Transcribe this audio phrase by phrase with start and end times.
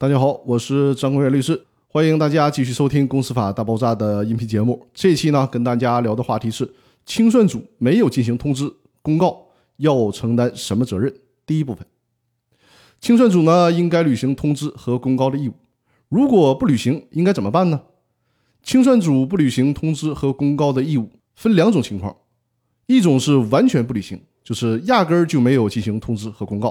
[0.00, 4.86] 大家好，我是张国元律师，欢迎大家继续收听《公司法大爆炸》的音频节目。
[4.94, 6.72] 这期呢，跟大家聊的话题是
[7.04, 8.72] 清算组没有进行通知
[9.02, 9.48] 公告，
[9.78, 11.12] 要承担什么责任？
[11.44, 11.84] 第一部分，
[13.00, 15.54] 清算组呢应该履行通知和公告的义务，
[16.08, 17.80] 如果不履行，应该怎么办呢？
[18.62, 22.16] 清算组不履行通知和公告的义务，分两种情况，
[22.86, 26.70] 一种是完全不履行，就是压根儿就没有进行通知和公告；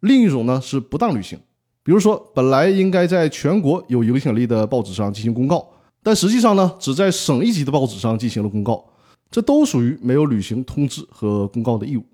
[0.00, 1.38] 另一种呢是不当履行，
[1.84, 5.66] 比如说本来应该在全国有影响力的报纸上进行公告，
[6.02, 8.84] 但实际上呢只在省一级的报纸上进行了公告，
[9.30, 12.04] 这都属于没有履行通知和公告的义务。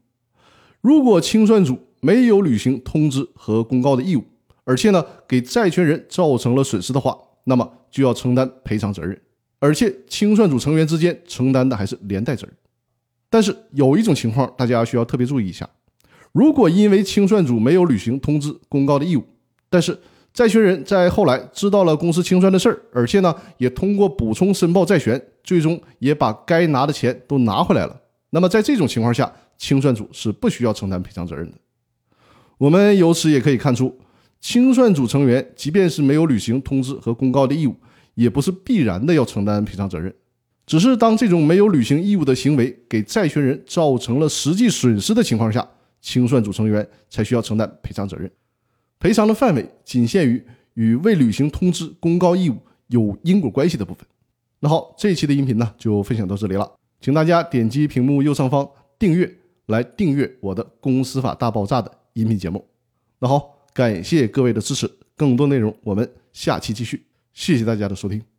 [0.81, 4.25] 如果清算组没有履行通知和公告的义务，
[4.65, 9.21] 而且呢给债权人造成了损失的话，那么就要承担赔偿责任，
[9.59, 12.57] 而且清算组成员之间承担的还是连带责任。
[13.29, 15.69] 但是有一种情况，大家需要特别注意一下：
[16.33, 19.25] 如果因为清算组没有履行通知公告的义务，
[19.71, 19.99] 但是
[20.33, 31.57] 债权人在后来知道了公司清算的事儿，而且呢也通过补充申报债权，最终也把该拿的钱都拿回来了，那么在这种情况下，清算组是不需要承担赔偿责任的。
[32.59, 33.99] 我们由此也可以看出。
[34.41, 37.75] 清算组成员即便是没有履行通知和公告的义务，
[38.15, 40.15] 也不是必然的要承担赔偿责任，
[40.65, 45.69] 只是当这种没有履行义务的行为给债权人造成了实际损失的情况下，
[46.01, 48.31] 清算组成员才需要承担赔偿责任。
[48.99, 50.43] 赔偿的范围仅限于
[50.75, 52.57] 与未履行通知公告义务
[52.89, 54.07] 有因果关系的部分。
[54.61, 58.69] 那好，这一期的音频呢就分享到这里了，请大家点击屏幕右上方
[58.99, 59.33] 订阅
[59.67, 62.65] 来订阅我的《公司法大爆炸》的音频节目。
[63.19, 63.57] 那好。
[63.75, 67.01] 感谢各位的支持，更多内容我们下期继续。
[67.33, 68.38] 谢谢大家的收听。